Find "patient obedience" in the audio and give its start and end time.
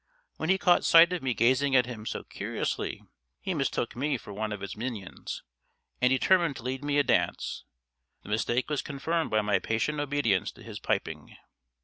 9.59-10.51